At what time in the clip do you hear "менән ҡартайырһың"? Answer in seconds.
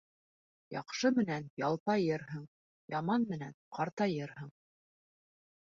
3.35-4.53